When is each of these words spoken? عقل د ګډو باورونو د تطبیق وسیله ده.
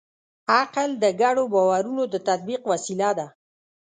عقل 0.55 0.89
د 1.03 1.05
ګډو 1.21 1.43
باورونو 1.53 2.03
د 2.13 2.15
تطبیق 2.27 2.61
وسیله 2.71 3.09
ده. 3.17 3.27